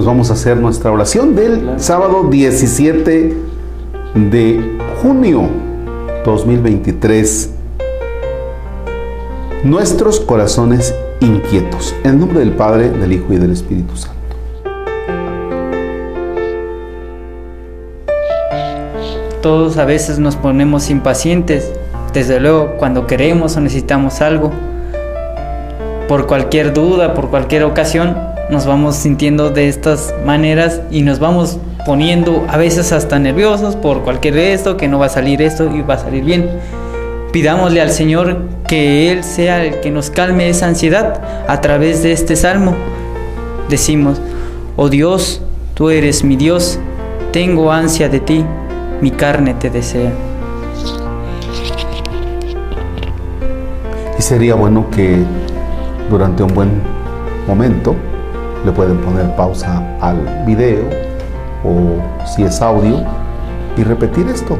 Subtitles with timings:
[0.00, 3.36] pues vamos a hacer nuestra oración del sábado 17
[4.14, 5.46] de junio
[6.24, 7.50] 2023.
[9.62, 11.94] Nuestros corazones inquietos.
[12.02, 14.18] En nombre del Padre, del Hijo y del Espíritu Santo.
[19.42, 21.70] Todos a veces nos ponemos impacientes,
[22.14, 24.50] desde luego cuando queremos o necesitamos algo.
[26.08, 31.58] Por cualquier duda, por cualquier ocasión, nos vamos sintiendo de estas maneras y nos vamos
[31.86, 35.74] poniendo a veces hasta nerviosos por cualquier de esto, que no va a salir esto
[35.74, 36.50] y va a salir bien.
[37.32, 42.10] Pidámosle al Señor que Él sea el que nos calme esa ansiedad a través de
[42.10, 42.74] este salmo.
[43.68, 44.20] Decimos,
[44.76, 45.42] oh Dios,
[45.74, 46.80] tú eres mi Dios,
[47.30, 48.44] tengo ansia de ti,
[49.00, 50.10] mi carne te desea.
[54.18, 55.18] Y sería bueno que
[56.10, 56.82] durante un buen
[57.46, 57.94] momento
[58.64, 60.82] le pueden poner pausa al video
[61.64, 62.96] o si es audio
[63.76, 64.58] y repetir esto.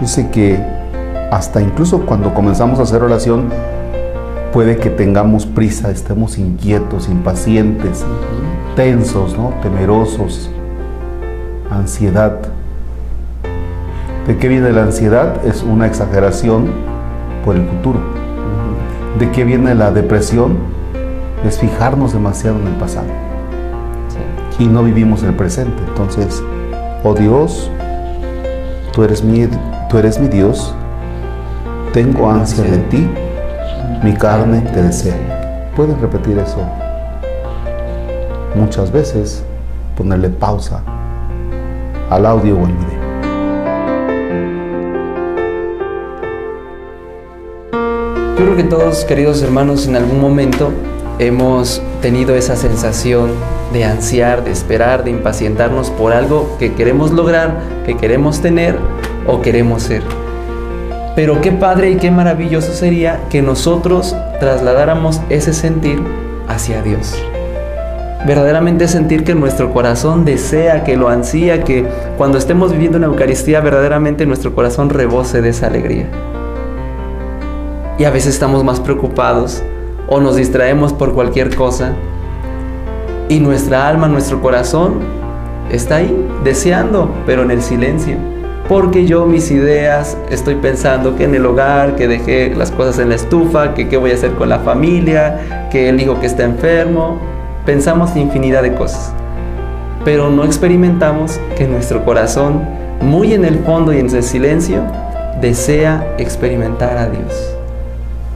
[0.00, 0.58] Dice que
[1.30, 3.48] hasta incluso cuando comenzamos a hacer oración
[4.52, 8.04] puede que tengamos prisa, estemos inquietos, impacientes,
[8.76, 9.52] tensos, ¿no?
[9.62, 10.50] temerosos,
[11.70, 12.38] ansiedad.
[14.26, 15.44] ¿De qué viene la ansiedad?
[15.44, 16.66] Es una exageración
[17.44, 17.98] por el futuro.
[19.18, 20.58] ¿De qué viene la depresión?
[21.44, 23.08] Es fijarnos demasiado en el pasado.
[24.58, 25.82] Y no vivimos el presente.
[25.88, 26.42] Entonces,
[27.04, 27.70] oh Dios,
[28.92, 29.48] tú eres mi,
[29.88, 30.74] tú eres mi Dios,
[31.92, 33.08] tengo ansia de ti,
[34.02, 35.70] mi carne te desea.
[35.76, 36.58] Puedes repetir eso
[38.54, 39.44] muchas veces,
[39.96, 40.82] ponerle pausa
[42.10, 42.98] al audio o al video.
[48.36, 50.70] Yo creo que todos, queridos hermanos, en algún momento
[51.18, 53.30] hemos tenido esa sensación
[53.72, 58.76] de ansiar, de esperar, de impacientarnos por algo que queremos lograr, que queremos tener
[59.26, 60.02] o queremos ser.
[61.16, 66.00] Pero qué padre y qué maravilloso sería que nosotros trasladáramos ese sentir
[66.46, 67.20] hacia Dios.
[68.26, 71.86] Verdaderamente sentir que nuestro corazón desea, que lo ansía, que
[72.16, 76.06] cuando estemos viviendo una Eucaristía verdaderamente nuestro corazón rebose de esa alegría.
[77.98, 79.62] Y a veces estamos más preocupados
[80.08, 81.94] o nos distraemos por cualquier cosa
[83.28, 85.00] y nuestra alma, nuestro corazón
[85.70, 88.16] está ahí deseando, pero en el silencio.
[88.68, 93.10] Porque yo mis ideas estoy pensando que en el hogar, que dejé las cosas en
[93.10, 96.44] la estufa, que qué voy a hacer con la familia, que el hijo que está
[96.44, 97.18] enfermo.
[97.64, 99.12] Pensamos infinidad de cosas.
[100.04, 102.62] Pero no experimentamos que nuestro corazón,
[103.00, 104.82] muy en el fondo y en el silencio,
[105.40, 107.57] desea experimentar a Dios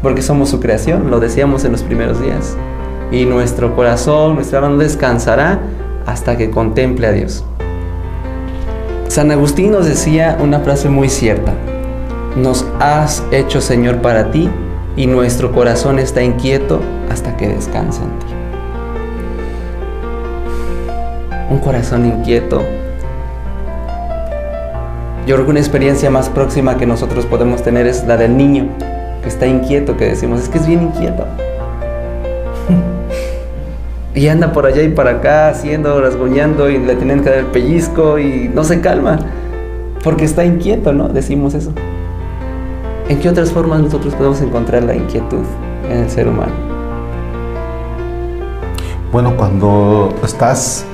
[0.02, 2.56] porque somos su creación, lo decíamos en los primeros días.
[3.12, 5.60] Y nuestro corazón, nuestra alma no descansará
[6.06, 7.44] hasta que contemple a Dios.
[9.08, 11.52] San Agustín nos decía una frase muy cierta.
[12.36, 14.50] Nos has hecho Señor para ti
[14.96, 16.80] y nuestro corazón está inquieto
[17.10, 18.26] hasta que descanse en ti.
[21.50, 22.62] Un corazón inquieto.
[25.26, 28.70] Yo creo que una experiencia más próxima que nosotros podemos tener es la del niño
[29.22, 31.25] que está inquieto, que decimos, es que es bien inquieto.
[34.15, 37.47] y anda por allá y para acá haciendo, rasguñando y le tienen que dar el
[37.47, 39.19] pellizco y no se calma,
[40.03, 41.09] porque está inquieto, ¿no?
[41.09, 41.72] Decimos eso.
[43.09, 45.44] ¿En qué otras formas nosotros podemos encontrar la inquietud
[45.91, 46.53] en el ser humano?
[49.12, 50.87] Bueno, cuando estás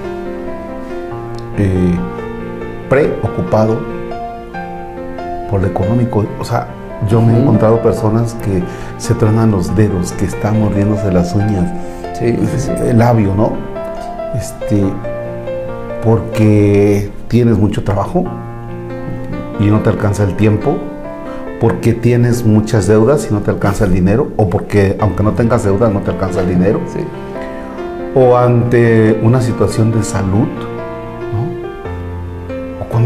[1.57, 1.95] eh,
[2.89, 3.79] preocupado
[5.49, 6.67] por lo económico, o sea,
[7.09, 8.63] yo me he encontrado personas que
[8.99, 11.71] se truenan los dedos, que están mordiéndose las uñas,
[12.21, 13.53] el labio, ¿no?
[14.35, 14.85] Este,
[16.05, 18.25] porque tienes mucho trabajo
[19.61, 20.77] y no te alcanza el tiempo,
[21.61, 25.65] porque tienes muchas deudas y no te alcanza el dinero, o porque aunque no tengas
[25.65, 26.81] deudas no te alcanza el dinero,
[28.15, 30.49] o ante una situación de salud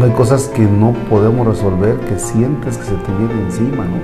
[0.03, 3.99] hay cosas que no podemos resolver, que sientes que se te viene encima, ¿no?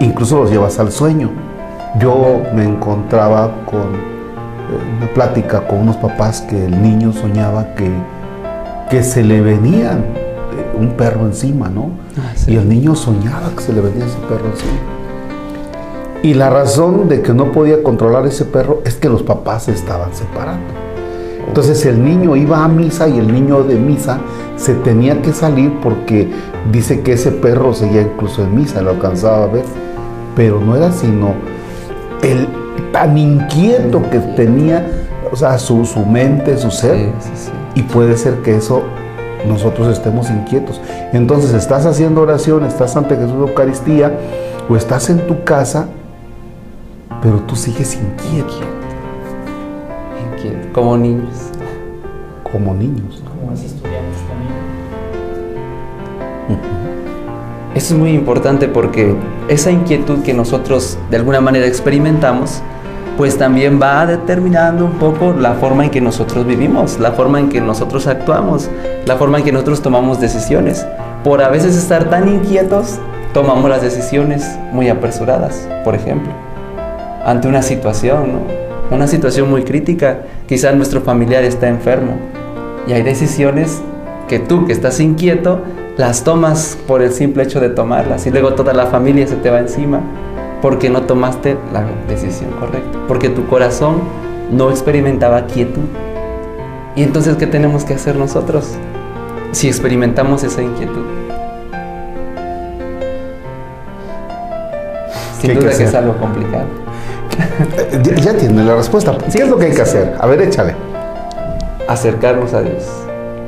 [0.00, 1.30] Incluso los llevas al sueño.
[1.98, 7.90] Yo me encontraba con eh, una plática con unos papás que el niño soñaba que,
[8.88, 11.90] que se le venía eh, un perro encima, ¿no?
[12.18, 14.80] Ah, y el niño soñaba que se le venía ese perro encima.
[16.22, 19.72] Y la razón de que no podía controlar ese perro es que los papás se
[19.72, 20.89] estaban separando.
[21.48, 24.20] Entonces el niño iba a misa y el niño de misa
[24.56, 26.30] se tenía que salir porque
[26.70, 29.64] dice que ese perro seguía incluso en misa, lo alcanzaba a ver.
[30.36, 31.34] Pero no era sino
[32.22, 32.46] el
[32.92, 34.86] tan inquieto que tenía,
[35.32, 36.96] o sea, su, su mente, su ser.
[36.96, 37.50] Sí, sí, sí.
[37.74, 38.82] Y puede ser que eso
[39.46, 40.80] nosotros estemos inquietos.
[41.12, 44.12] Entonces estás haciendo oración, estás ante Jesús de Eucaristía
[44.68, 45.88] o estás en tu casa,
[47.22, 48.79] pero tú sigues inquieto Inquieto,
[50.72, 51.50] como niños.
[52.50, 53.22] como niños.
[53.26, 54.50] Como los estudiantes también.
[57.74, 59.14] Eso es muy importante porque
[59.48, 62.62] esa inquietud que nosotros de alguna manera experimentamos,
[63.16, 67.48] pues también va determinando un poco la forma en que nosotros vivimos, la forma en
[67.48, 68.68] que nosotros actuamos,
[69.06, 70.84] la forma en que nosotros tomamos decisiones.
[71.22, 72.98] Por a veces estar tan inquietos,
[73.32, 76.32] tomamos las decisiones muy apresuradas, por ejemplo,
[77.24, 78.69] ante una situación, ¿no?
[78.90, 82.16] Una situación muy crítica, quizás nuestro familiar está enfermo
[82.88, 83.80] y hay decisiones
[84.28, 85.62] que tú que estás inquieto
[85.96, 89.48] las tomas por el simple hecho de tomarlas y luego toda la familia se te
[89.48, 90.00] va encima
[90.60, 94.00] porque no tomaste la decisión correcta, porque tu corazón
[94.50, 95.84] no experimentaba quietud.
[96.96, 98.72] Y entonces, ¿qué tenemos que hacer nosotros
[99.52, 101.04] si experimentamos esa inquietud?
[105.38, 106.89] Sin ¿Qué hay que duda que es algo complicado.
[108.02, 109.16] Ya, ya tiene la respuesta.
[109.32, 110.14] ¿Qué es lo que hay que hacer?
[110.20, 110.74] A ver, échale.
[111.88, 112.84] acercarnos a Dios.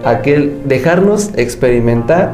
[0.05, 2.33] Aquel dejarnos experimentar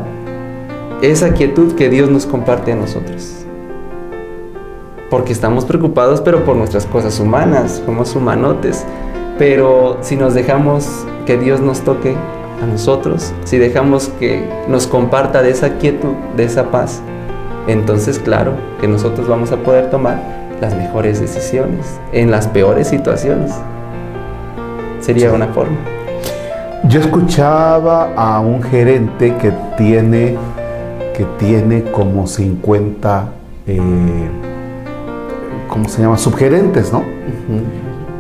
[1.03, 3.35] esa quietud que Dios nos comparte a nosotros.
[5.11, 8.85] Porque estamos preocupados, pero por nuestras cosas humanas, somos humanotes.
[9.39, 12.17] Pero si nos dejamos que Dios nos toque
[12.63, 17.01] a nosotros, si dejamos que nos comparta de esa quietud, de esa paz,
[17.69, 23.53] entonces claro que nosotros vamos a poder tomar las mejores decisiones en las peores situaciones.
[25.01, 25.77] Sería una forma.
[26.89, 30.37] Yo escuchaba a un gerente que tiene,
[31.17, 33.29] que tiene como 50,
[33.67, 33.81] eh,
[35.69, 36.17] ¿cómo se llama?
[36.17, 37.03] Subgerentes, ¿no?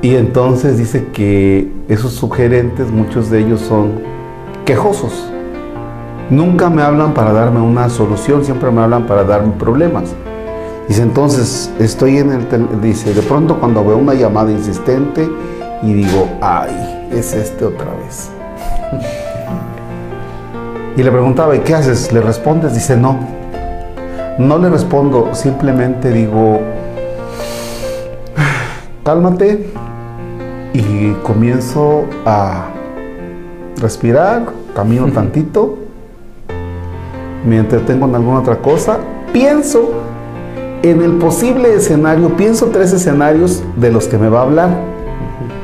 [0.03, 4.01] Y entonces dice que esos subgerentes, muchos de ellos son
[4.65, 5.31] quejosos.
[6.31, 10.15] Nunca me hablan para darme una solución, siempre me hablan para darme problemas.
[10.89, 12.49] Dice, entonces estoy en el...
[12.49, 15.29] tel- Dice, de pronto cuando veo una llamada insistente
[15.83, 18.31] y digo, ay, es este otra vez.
[20.97, 22.11] Y le preguntaba, ¿y qué haces?
[22.13, 22.75] ¿Le respondes?
[22.75, 23.19] Dice, no.
[24.39, 26.61] No le respondo, simplemente digo,
[29.05, 29.67] cálmate
[30.73, 32.67] y comienzo a
[33.81, 34.43] respirar,
[34.75, 35.79] camino tantito,
[37.45, 38.99] me entretengo en alguna otra cosa,
[39.33, 39.91] pienso
[40.83, 44.71] en el posible escenario, pienso tres escenarios de los que me va a hablar,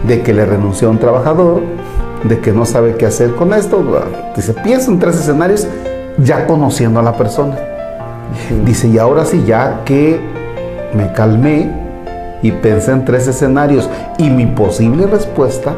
[0.06, 1.62] de que le renunció a un trabajador,
[2.25, 3.84] de que no sabe qué hacer con esto,
[4.34, 5.66] dice, pienso en tres escenarios
[6.19, 7.56] ya conociendo a la persona.
[8.64, 10.19] Dice, y ahora sí, ya que
[10.96, 11.70] me calmé
[12.43, 13.88] y pensé en tres escenarios
[14.19, 15.75] y mi posible respuesta,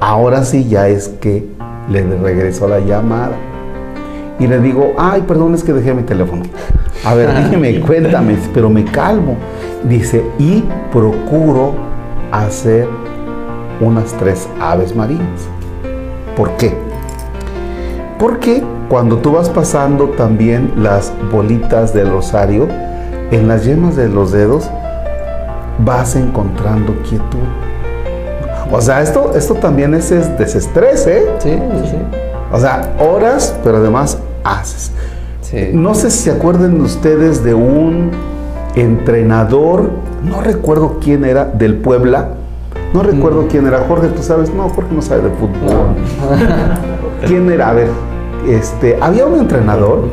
[0.00, 1.46] ahora sí ya es que
[1.90, 3.36] le regreso la llamada.
[4.38, 6.42] Y le digo, ay, perdón, es que dejé mi teléfono.
[7.04, 9.36] A ver, dime, cuéntame, pero me calmo.
[9.84, 11.74] Dice, y procuro
[12.32, 12.88] hacer
[13.80, 15.48] unas tres aves marinas.
[16.36, 16.74] ¿Por qué?
[18.18, 22.68] Porque cuando tú vas pasando también las bolitas del rosario,
[23.30, 24.70] en las yemas de los dedos,
[25.78, 27.38] vas encontrando quietud.
[28.70, 31.24] O sea, esto, esto también es, es desestrés, ¿eh?
[31.38, 31.96] Sí, sí, sí.
[32.52, 34.92] O sea, horas, pero además haces.
[35.50, 35.70] Sí.
[35.72, 38.10] No sé si se acuerdan ustedes de un
[38.74, 39.90] entrenador,
[40.24, 42.30] no recuerdo quién era, del Puebla.
[42.92, 43.78] No recuerdo quién era.
[43.86, 45.94] Jorge, tú sabes, no, Jorge no sabe de fútbol.
[47.26, 47.70] ¿Quién era?
[47.70, 47.88] A ver,
[48.48, 50.08] este, había un entrenador,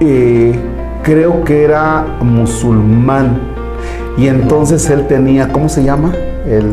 [0.00, 0.58] eh,
[1.02, 3.38] creo que era musulmán,
[4.16, 6.12] y entonces él tenía, ¿cómo se llama?
[6.46, 6.66] El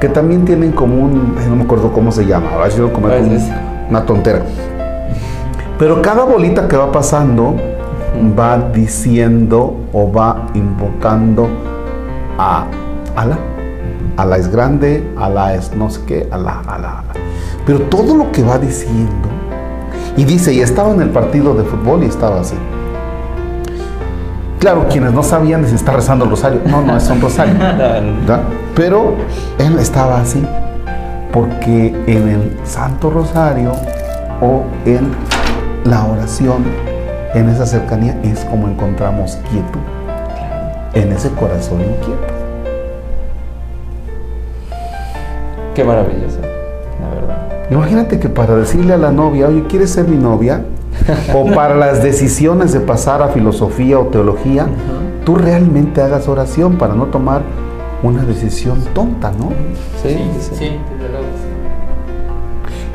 [0.00, 3.50] que también tienen como un, no me acuerdo cómo se llama, ahora como ese.
[3.88, 4.42] una tontera.
[5.84, 7.56] Pero cada bolita que va pasando
[8.38, 11.46] va diciendo o va invocando
[12.38, 12.64] a
[13.14, 13.36] Alá.
[14.16, 17.04] Alá es grande, Alá es no sé qué, Alá, Alá, Alá.
[17.66, 19.28] Pero todo lo que va diciendo,
[20.16, 22.56] y dice, y estaba en el partido de fútbol y estaba así.
[24.60, 26.62] Claro, quienes no sabían si está rezando el rosario.
[26.64, 27.58] No, no, es un rosario.
[27.58, 28.40] ¿verdad?
[28.74, 29.16] Pero
[29.58, 30.42] él estaba así,
[31.30, 33.72] porque en el Santo Rosario
[34.40, 35.33] o en
[35.84, 36.64] la oración,
[37.34, 39.80] en esa cercanía, es como encontramos quietud,
[40.94, 42.34] en ese corazón inquieto.
[45.74, 47.48] Qué maravilloso, la verdad.
[47.70, 50.64] Imagínate que para decirle a la novia, oye, ¿quieres ser mi novia?
[51.34, 54.66] o para las decisiones de pasar a filosofía o teología,
[55.24, 57.42] tú realmente hagas oración para no tomar
[58.02, 59.50] una decisión tonta, ¿no?
[60.02, 60.78] Sí, sí.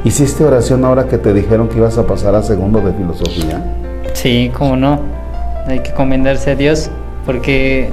[0.03, 3.61] ¿Hiciste oración ahora que te dijeron que ibas a pasar a segundo de filosofía?
[4.13, 5.01] Sí, cómo no.
[5.67, 6.89] Hay que encomendarse a Dios
[7.25, 7.89] porque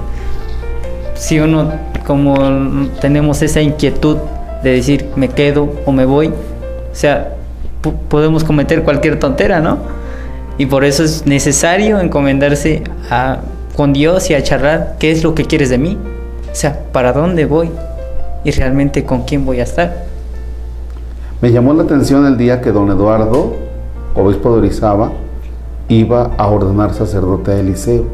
[1.14, 1.72] si uno
[2.06, 2.36] como
[3.00, 4.16] tenemos esa inquietud
[4.62, 6.32] de decir me quedo o me voy, o
[6.94, 7.34] sea,
[7.82, 9.78] po- podemos cometer cualquier tontera, ¿no?
[10.58, 13.38] Y por eso es necesario encomendarse a,
[13.76, 15.98] con Dios y a charlar qué es lo que quieres de mí.
[16.50, 17.68] O sea, ¿para dónde voy?
[18.44, 20.05] Y realmente con quién voy a estar.
[21.42, 23.52] Me llamó la atención el día que don Eduardo,
[24.14, 25.12] obispo de Orizaba,
[25.88, 28.04] iba a ordenar sacerdote a Eliseo.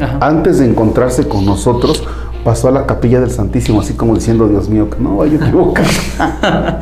[0.00, 0.18] Ajá.
[0.20, 2.04] Antes de encontrarse con nosotros,
[2.44, 5.48] pasó a la capilla del Santísimo, así como diciendo, Dios mío, que no vaya a
[5.48, 5.84] equivocar.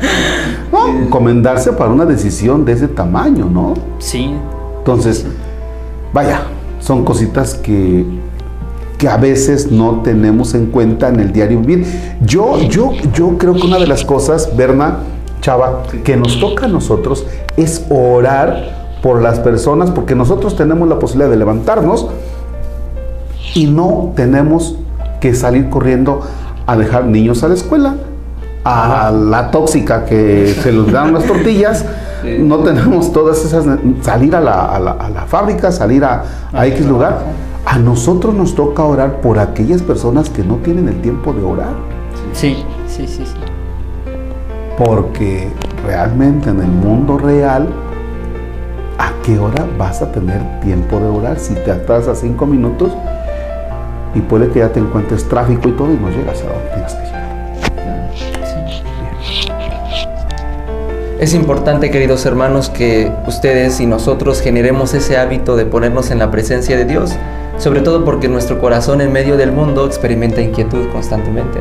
[0.71, 3.73] no, encomendarse para una decisión de ese tamaño, ¿no?
[3.97, 4.35] Sí,
[4.77, 5.25] Entonces,
[6.13, 6.41] vaya,
[6.79, 8.05] son cositas que,
[8.99, 11.87] que a veces no tenemos en cuenta en el diario vivir.
[12.21, 14.99] Yo, yo, yo creo que una de las cosas, Berna,
[15.45, 17.23] Chava, que nos toca a nosotros
[17.55, 22.07] es orar por las personas, porque nosotros tenemos la posibilidad de levantarnos
[23.53, 24.75] y no tenemos
[25.21, 26.21] que salir corriendo
[26.65, 27.93] a dejar niños a la escuela,
[28.63, 31.85] a la tóxica que se les dan las tortillas.
[32.23, 32.37] Sí.
[32.39, 33.65] No tenemos todas esas,
[34.01, 37.19] salir a la, a la- a la fábrica, salir a, a X lugar.
[37.67, 41.73] A nosotros nos toca orar por aquellas personas que no tienen el tiempo de orar,
[42.33, 43.34] sí, sí, sí, sí.
[44.77, 45.47] Porque
[45.85, 47.67] realmente en el mundo real,
[48.97, 51.39] ¿a qué hora vas a tener tiempo de orar?
[51.39, 52.91] Si te atrasas cinco minutos
[54.13, 56.93] y puede que ya te encuentres tráfico y todo y no llegas a donde tienes
[56.93, 57.15] que llegar.
[61.19, 66.29] Es importante, queridos hermanos, que ustedes y nosotros generemos ese hábito de ponernos en la
[66.29, 67.15] presencia de Dios,
[67.57, 71.59] sobre todo porque nuestro corazón en medio del mundo experimenta inquietud constantemente.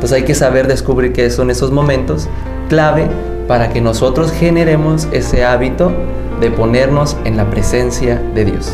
[0.00, 2.26] Entonces hay que saber descubrir qué son esos momentos
[2.70, 3.06] clave
[3.46, 5.92] para que nosotros generemos ese hábito
[6.40, 8.72] de ponernos en la presencia de Dios.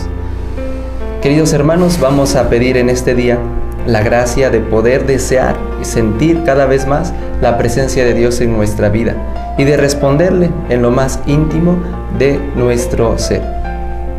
[1.22, 3.40] Queridos hermanos, vamos a pedir en este día
[3.88, 8.56] la gracia de poder desear y sentir cada vez más la presencia de Dios en
[8.56, 9.16] nuestra vida
[9.58, 11.76] y de responderle en lo más íntimo
[12.20, 13.42] de nuestro ser.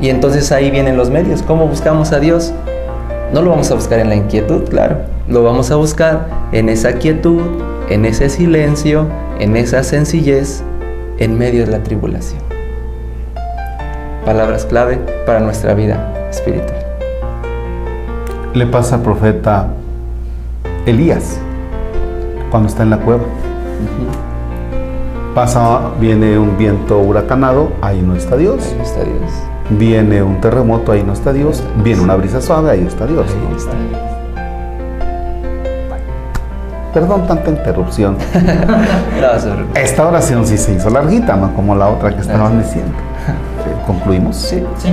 [0.02, 1.42] Y entonces ahí vienen los medios.
[1.42, 2.52] ¿Cómo buscamos a Dios?
[3.32, 5.17] No lo vamos a buscar en la inquietud, claro.
[5.28, 7.42] Lo vamos a buscar en esa quietud,
[7.90, 9.08] en ese silencio,
[9.40, 10.64] en esa sencillez,
[11.18, 12.42] en medio de la tribulación.
[14.24, 16.80] Palabras clave para nuestra vida espiritual.
[18.54, 19.68] Le pasa al profeta
[20.86, 21.38] Elías
[22.50, 23.24] cuando está en la cueva.
[25.36, 28.64] Pasa, viene un viento huracanado, ahí no está Dios.
[28.64, 29.32] Ahí está Dios.
[29.72, 31.62] Viene un terremoto, ahí no está Dios.
[31.84, 33.26] Viene una brisa suave, ahí está Dios.
[33.30, 33.58] Ahí ¿no?
[33.58, 34.17] está.
[36.94, 38.18] Perdón tanta interrupción.
[39.76, 42.94] Esta oración sí se hizo larguita, no como la otra que estaban diciendo.
[43.64, 44.36] Sí, ¿Concluimos?
[44.36, 44.64] Sí.
[44.78, 44.90] Sí.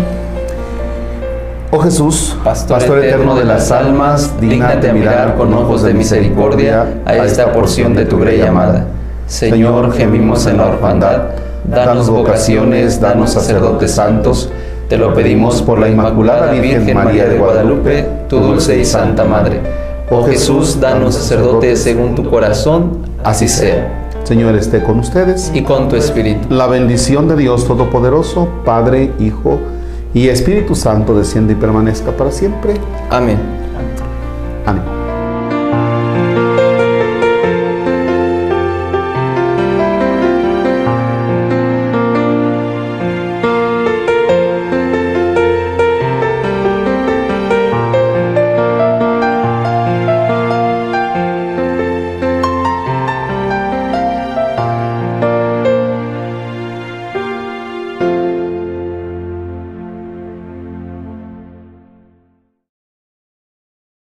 [1.71, 7.17] Oh Jesús, Pastor, eterno de las almas, dígnate a mirar con ojos de misericordia a
[7.17, 8.85] esta porción de tu grey amada.
[9.27, 11.23] Señor, gemimos en la orfandad,
[11.65, 14.53] danos vocaciones, danos sacerdotes santos,
[14.89, 19.84] te lo pedimos por la Inmaculada Virgen María de Guadalupe, tu dulce y santa Madre.
[20.11, 24.11] Oh Jesús, danos sacerdotes según tu corazón, así sea.
[24.25, 25.51] Señor esté con ustedes.
[25.55, 26.49] Y con tu espíritu.
[26.49, 29.59] La bendición de Dios Todopoderoso, Padre, Hijo
[30.15, 32.75] y Espíritu Santo desciende y permanezca para siempre.
[33.11, 33.39] Amén.
[34.67, 34.94] Ánimo.